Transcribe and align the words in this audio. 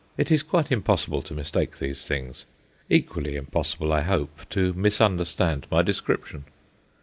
It 0.17 0.31
is 0.31 0.41
quite 0.41 0.71
impossible 0.71 1.21
to 1.21 1.35
mistake 1.35 1.77
these 1.77 2.05
things; 2.05 2.47
equally 2.89 3.35
impossible, 3.35 3.93
I 3.93 4.01
hope, 4.01 4.49
to 4.49 4.73
misunderstand 4.73 5.67
my 5.69 5.83
description. 5.83 6.45